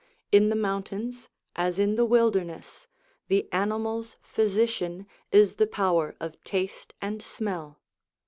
In 0.31 0.49
the 0.49 0.55
mountains, 0.55 1.29
as 1.55 1.77
in 1.77 1.93
the 1.93 2.05
wilderness, 2.05 2.87
the 3.27 3.47
animal's 3.53 4.17
physician 4.23 5.05
is 5.31 5.57
the 5.57 5.67
power 5.67 6.15
of 6.19 6.43
taste 6.43 6.95
and 7.03 7.21
smell. 7.21 7.79